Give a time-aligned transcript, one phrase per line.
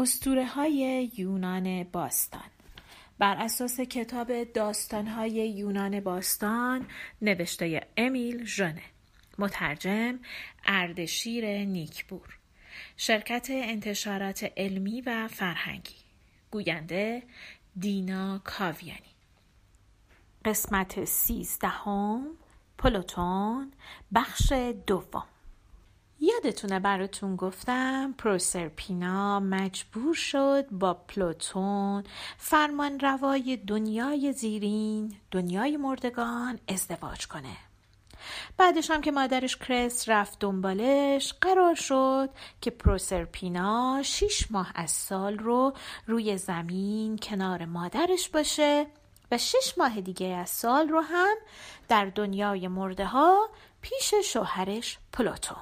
[0.00, 2.50] استوره های یونان باستان.
[3.18, 6.86] بر اساس کتاب داستان های یونان باستان
[7.22, 8.82] نوشته امیل ژنه
[9.38, 10.18] مترجم
[10.64, 12.38] اردشیر نیکبور.
[12.96, 15.96] شرکت انتشارات علمی و فرهنگی.
[16.50, 17.22] گوینده
[17.78, 19.14] دینا کاویانی.
[20.44, 22.26] قسمت سیزدهم
[22.78, 23.72] پلوتون
[24.14, 24.52] بخش
[24.86, 25.26] دوم.
[26.20, 32.04] یادتونه براتون گفتم پروسرپینا مجبور شد با پلوتون
[32.38, 37.56] فرمان روای دنیای زیرین دنیای مردگان ازدواج کنه.
[38.56, 45.38] بعدش هم که مادرش کرس رفت دنبالش قرار شد که پروسرپینا شیش ماه از سال
[45.38, 45.72] رو
[46.06, 48.86] روی زمین کنار مادرش باشه
[49.32, 51.36] و شش ماه دیگه از سال رو هم
[51.88, 53.48] در دنیای مرده ها
[53.82, 55.56] پیش شوهرش پلوتون.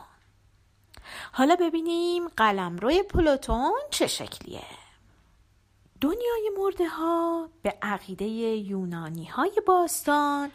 [1.33, 4.63] حالا ببینیم قلم روی پلوتون چه شکلیه
[6.01, 10.51] دنیای مرده ها به عقیده یونانی های باستان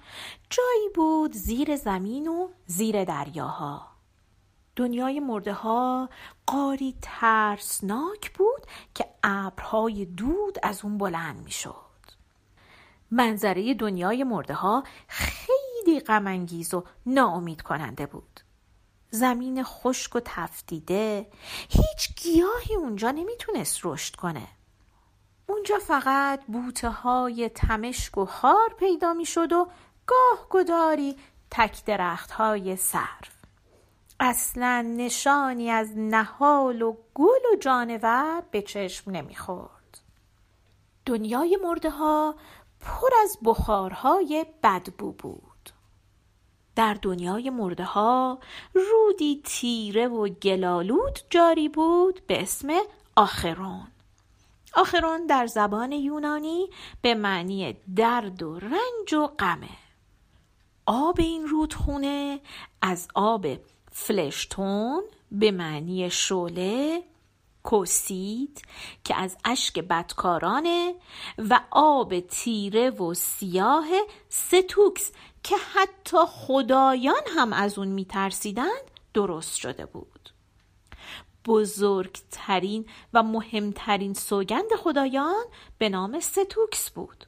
[0.50, 3.94] جایی بود زیر زمین و زیر دریاها
[4.76, 6.10] دنیای مرده ها
[6.46, 8.62] قاری ترسناک بود
[8.94, 11.74] که ابرهای دود از اون بلند می شد.
[13.12, 18.40] منظره دنیای مرده ها خیلی غمانگیز و ناامید کننده بود.
[19.14, 21.28] زمین خشک و تفتیده
[21.70, 24.48] هیچ گیاهی اونجا نمی‌تونست رشد کنه.
[25.48, 29.68] اونجا فقط بوته های تمشک و خار پیدا می‌شد و
[30.08, 31.18] گاه گداری
[31.52, 33.34] تک درخت های سرف
[34.20, 40.02] اصلا نشانی از نهال و گل و جانور به چشم نمی‌خورد.
[41.06, 42.36] دنیای مرده ها
[42.80, 45.53] پر از بخارهای بدبو بود.
[46.76, 48.40] در دنیای مرده ها
[48.74, 52.68] رودی تیره و گلالود جاری بود به اسم
[53.16, 53.88] آخرون.
[54.76, 56.70] آخرون در زبان یونانی
[57.02, 59.70] به معنی درد و رنج و غمه.
[60.86, 62.40] آب این رودخونه
[62.82, 63.48] از آب
[63.92, 67.04] فلشتون به معنی شوله
[67.64, 68.62] کوسید
[69.04, 70.96] که از اشک بدکارانه
[71.38, 73.88] و آب تیره و سیاه
[74.30, 75.12] ستوکس
[75.44, 80.30] که حتی خدایان هم از اون میترسیدند درست شده بود.
[81.46, 85.46] بزرگترین و مهمترین سوگند خدایان
[85.78, 87.26] به نام ستوکس بود.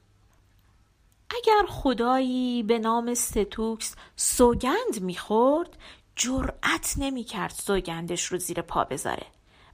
[1.30, 5.78] اگر خدایی به نام ستوکس سوگند می‌خورد
[6.16, 9.26] جرأت نمی‌کرد سوگندش رو زیر پا بذاره.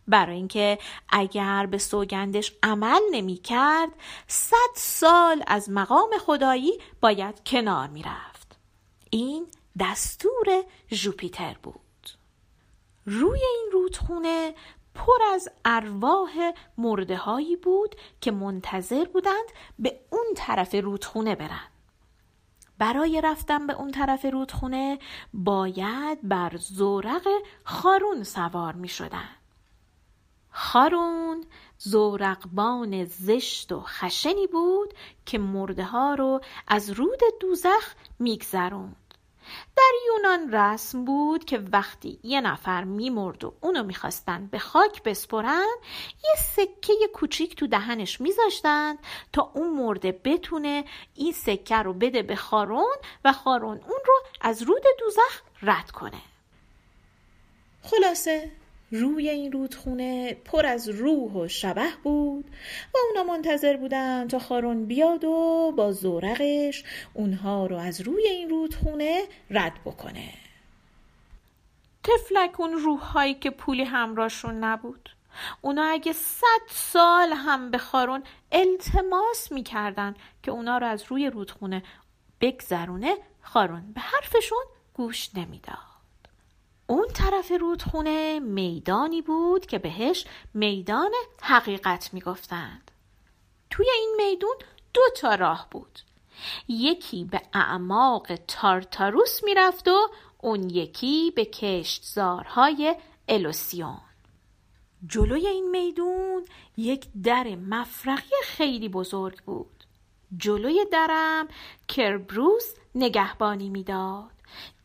[0.08, 0.80] برای اینکه
[1.10, 3.90] اگر به سوگندش عمل نمی کرد
[4.28, 8.60] صد سال از مقام خدایی باید کنار می‌رفت.
[9.10, 9.48] این
[9.80, 11.82] دستور ژوپیتر بود.
[13.06, 14.54] روی این رودخونه
[14.96, 19.46] پر از ارواح مرده هایی بود که منتظر بودند
[19.80, 21.68] به اون طرف رودخونه برن.
[22.78, 25.00] برای رفتن به اون طرف رودخونه
[25.34, 27.28] باید بر زورق
[27.64, 29.30] خارون سوار می شدن.
[30.52, 31.46] خارون
[31.78, 34.94] زورقبان زشت و خشنی بود
[35.26, 38.96] که مرده ها رو از رود دوزخ میگذروند.
[39.78, 45.68] در یونان رسم بود که وقتی یه نفر میمرد و اونو می‌خواستن به خاک بسپرن
[46.24, 48.96] یه سکه کوچیک تو دهنش میذاشتن
[49.34, 50.86] تا اون مرده بتونه
[51.16, 52.96] این سکه رو بده به خارون
[53.26, 56.22] و خارون اون رو از رود دوزخ رد کنه.
[57.84, 58.52] خلاصه
[58.92, 62.46] روی این رودخونه پر از روح و شبه بود
[62.94, 68.50] و اونا منتظر بودن تا خارون بیاد و با زورقش اونها رو از روی این
[68.50, 70.34] رودخونه رد بکنه.
[72.04, 75.10] تفلک اون روحهایی که پولی همراهشون نبود.
[75.62, 81.84] اونا اگه صد سال هم به خارون التماس می‌کردن که اونا رو از روی رودخونه
[82.42, 84.64] بگذرونه خارون به حرفشون
[84.94, 85.91] گوش نمی‌داد.
[86.92, 91.12] اون طرف رودخونه میدانی بود که بهش میدان
[91.42, 92.92] حقیقت می‌گفتند.
[93.70, 94.56] توی این میدون
[94.94, 96.00] دو تا راه بود.
[96.68, 100.08] یکی به اعماق تارتاروس می‌رفت و
[100.42, 102.96] اون یکی به کشتزارهای
[103.28, 104.02] الوسیون.
[105.08, 106.46] جلوی این میدون
[106.78, 109.84] یک در مفرقی خیلی بزرگ بود.
[110.38, 111.48] جلوی درم
[111.88, 114.31] کربروس نگهبانی می‌داد.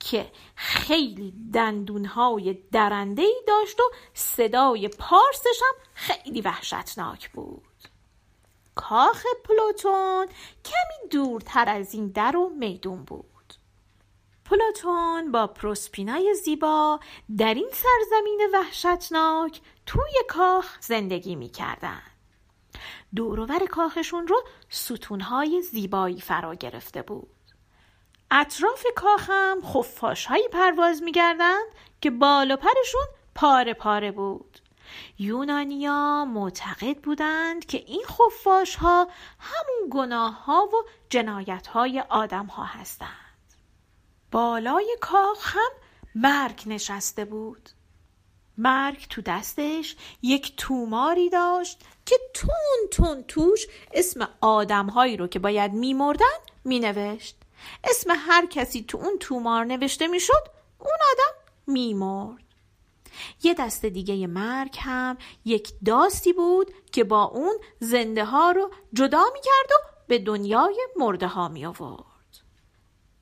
[0.00, 3.82] که خیلی دندونهای درنده ای داشت و
[4.14, 7.62] صدای پارسش هم خیلی وحشتناک بود.
[8.74, 10.26] کاخ پلوتون
[10.64, 13.26] کمی دورتر از این در و میدون بود.
[14.44, 17.00] پلوتون با پروسپینای زیبا
[17.38, 22.02] در این سرزمین وحشتناک توی کاخ زندگی می‌کردن
[23.16, 27.35] دورور کاخشون رو ستونهای زیبایی فرا گرفته بود.
[28.30, 31.66] اطراف کاخ هم خفاش هایی پرواز میگردند
[32.00, 34.58] که بالا پرشون پاره پاره بود.
[35.18, 39.08] یونانیا معتقد بودند که این خفاش ها
[39.38, 43.10] همون گناه ها و جنایت های آدم ها هستند.
[44.32, 45.70] بالای کاخ هم
[46.14, 47.70] مرگ نشسته بود.
[48.58, 55.72] مرگ تو دستش یک توماری داشت که تون تون توش اسم آدمهایی رو که باید
[55.72, 57.36] میمردن مینوشت.
[57.84, 60.44] اسم هر کسی تو اون تومار نوشته می‌شد
[60.78, 62.44] اون آدم میمرد
[63.42, 69.24] یه دست دیگه مرگ هم یک داستی بود که با اون زنده ها رو جدا
[69.32, 72.04] می‌کرد و به دنیای مرده ها می آورد.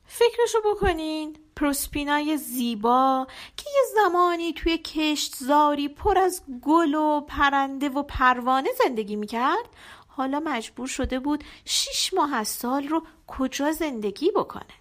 [0.05, 3.27] فکرشو بکنین پروسپینای زیبا
[3.57, 9.69] که یه زمانی توی کشتزاری پر از گل و پرنده و پروانه زندگی می‌کرد
[10.15, 14.75] حالا مجبور شده بود شیش ماه از سال رو کجا زندگی بکنه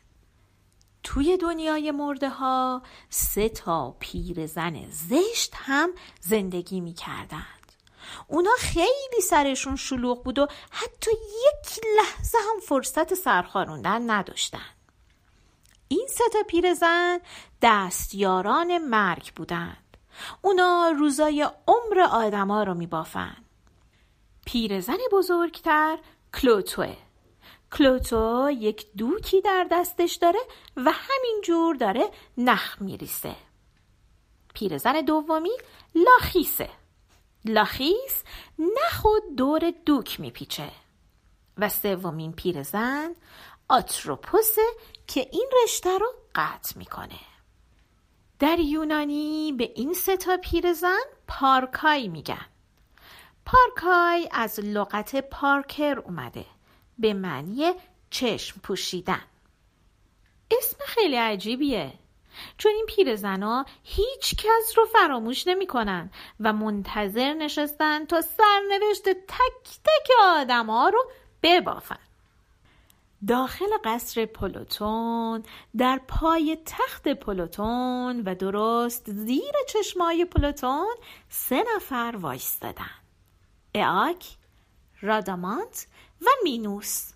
[1.02, 5.90] توی دنیای مرده ها سه تا پیر زن زشت هم
[6.20, 7.72] زندگی می کردند.
[8.28, 14.75] اونا خیلی سرشون شلوغ بود و حتی یک لحظه هم فرصت سرخاروندن نداشتن.
[15.88, 17.19] این سه تا پیرزن
[17.62, 19.96] دستیاران مرگ بودند.
[20.42, 23.44] اونا روزای عمر آدما رو میبافند.
[24.46, 25.99] پیرزن بزرگتر
[26.35, 26.96] کلوتوه.
[27.73, 30.38] کلوتو یک دوکی در دستش داره
[30.76, 33.37] و همینجور داره نخ میریسه
[34.55, 35.56] پیرزن دومی
[35.94, 36.70] لاخیسه.
[37.44, 38.25] لاخیس
[38.58, 40.70] نخود دور دوک میپیچه.
[41.58, 43.14] و سومین پیرزن
[43.69, 44.67] آتروپوسه
[45.06, 47.20] که این رشته رو قطع می‌کنه.
[48.38, 52.46] در یونانی به این سه تا پیرزن پارکای میگن.
[53.46, 56.44] پارکای از لغت پارکر اومده.
[56.99, 57.73] به معنی
[58.11, 59.23] چشم پوشیدن.
[60.50, 61.93] اسم خیلی عجیبیه.
[62.58, 66.11] چون این پیرزنا هیچ کس رو فراموش نمی‌کنن
[66.41, 71.11] و منتظر نشستن تا سرنوشت تک تک آدم ها رو
[71.43, 71.99] ببافن.
[73.29, 75.43] داخل قصر پلوتون
[75.76, 80.94] در پای تخت پلوتون و درست زیر چشمای پلوتون
[81.29, 83.04] سه نفر وایستادن.
[83.75, 84.37] اعاک
[85.00, 85.87] رادامانت
[86.23, 87.12] و مینوس.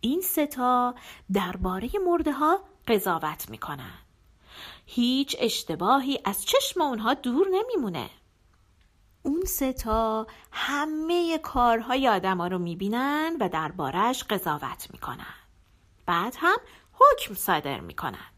[0.00, 0.94] این ستا
[1.32, 3.98] درباره مرده ها قضاوت می‌کنن.
[4.86, 8.10] هیچ اشتباهی از چشم اونها دور نمیمونه.
[9.22, 15.34] اون ستا همه کارهای آدم ها رو می‌بینن و دربارش قضاوت می‌کنن.
[16.06, 16.58] بعد هم
[16.92, 18.30] حکم صادر می‌کنن.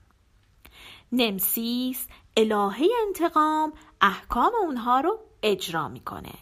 [1.13, 2.07] نمسیس
[2.37, 6.35] الهه انتقام احکام اونها رو اجرا می‌کنه.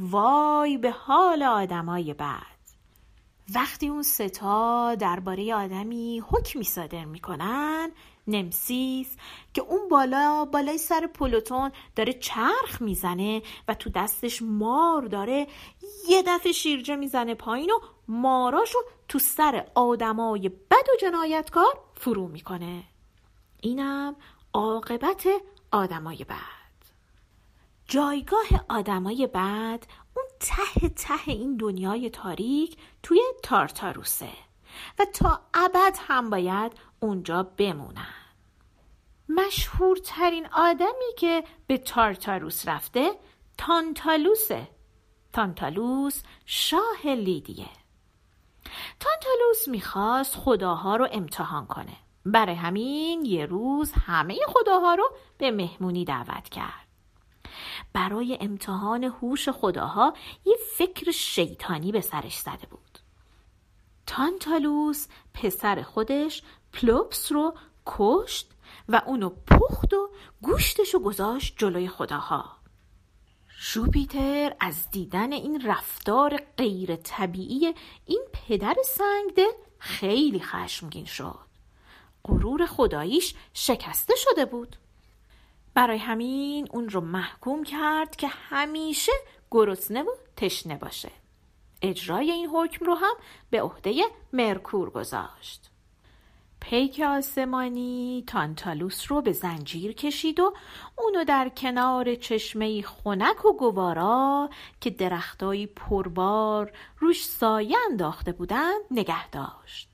[0.00, 2.58] وای به حال آدمای بعد
[3.54, 7.90] وقتی اون ستا درباره آدمی حکمی صادر می‌کنن
[8.26, 9.16] نمسیس
[9.54, 15.46] که اون بالا بالای سر پلوتون داره چرخ می‌زنه و تو دستش مار داره
[16.08, 17.78] یه دفعه شیرجه می‌زنه پایین و
[18.08, 18.78] ماراشو
[19.08, 22.82] تو سر آدمای بد و جنایتکار فرو می‌کنه.
[23.60, 24.16] اینم
[24.54, 25.26] عاقبت
[25.72, 26.57] آدمای بد.
[27.88, 34.28] جایگاه آدمای بعد اون ته ته این دنیای تاریک توی تارتاروسه
[34.98, 38.14] و تا ابد هم باید اونجا بمونن.
[39.28, 43.10] مشهورترین آدمی که به تارتاروس رفته
[43.58, 44.68] تانتالوسه.
[45.32, 47.68] تانتالوس شاه لیدیه.
[49.00, 51.96] تانتالوس می‌خواست خداها رو امتحان کنه.
[52.24, 56.87] برای همین یه روز همه خداها رو به مهمونی دعوت کرد.
[57.98, 60.14] برای امتحان هوش خداها
[60.44, 62.98] یه فکر شیطانی به سرش زده بود.
[64.06, 67.54] تانتالوس پسر خودش پلوپس رو
[67.86, 68.50] کشت
[68.88, 70.10] و اونو پخت و
[70.42, 72.56] گوشتشو گذاشت جلوی خداها.
[73.72, 77.74] جوپیتر از دیدن این رفتار غیر طبیعی
[78.06, 79.46] این پدر سنگده
[79.78, 81.38] خیلی خشمگین شد.
[82.24, 84.76] غرور خداییش شکسته شده بود.
[85.78, 89.12] برای همین اون رو محکوم کرد که همیشه
[89.50, 91.10] گرسنه و تشنه باشه.
[91.82, 93.14] اجرای این حکم رو هم
[93.50, 93.94] به عهده
[94.32, 95.70] مرکور گذاشت.
[96.60, 100.54] پیک آسمانی تانتالوس رو به زنجیر کشید و
[100.98, 109.30] اونو در کنار چشمه خنک و گوارا که درختایی پربار روش سایه انداخته بودند نگه
[109.30, 109.88] داشت.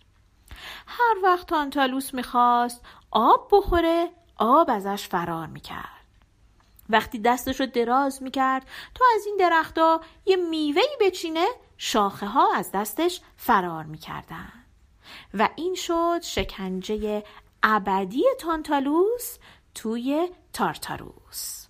[0.87, 6.05] هر وقت تانتالوس می‌خواست آب بخوره آب ازش فرار می‌کرد.
[6.89, 11.47] وقتی دستش رو دراز می‌کرد تا از این درختها یه میوهی بچینه
[11.79, 14.53] شاخه ها از دستش فرار می‌کردن.
[15.35, 17.25] و این شد شکنجه
[17.63, 19.39] ابدی تانتالوس
[19.75, 21.64] توی تارتاروس.